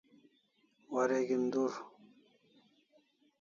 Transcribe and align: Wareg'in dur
Wareg'in 0.93 1.43
dur 1.53 1.71